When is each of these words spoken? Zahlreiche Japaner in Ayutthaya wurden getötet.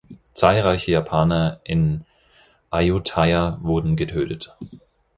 Zahlreiche 0.33 0.89
Japaner 0.89 1.61
in 1.63 2.05
Ayutthaya 2.71 3.59
wurden 3.61 3.95
getötet. 3.95 4.57